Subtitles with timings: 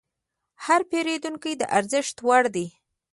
[0.65, 2.67] هر پیرودونکی د ارزښت وړ دی.